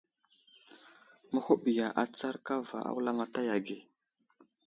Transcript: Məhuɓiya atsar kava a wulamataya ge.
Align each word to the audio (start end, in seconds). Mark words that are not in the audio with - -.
Məhuɓiya 1.31 1.87
atsar 2.03 2.35
kava 2.45 2.77
a 2.87 2.89
wulamataya 2.95 3.55
ge. 3.65 3.77